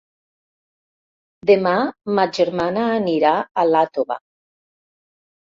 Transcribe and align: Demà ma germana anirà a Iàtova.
Demà 1.49 1.73
ma 2.21 2.25
germana 2.39 2.87
anirà 2.95 3.35
a 3.37 3.67
Iàtova. 3.75 4.19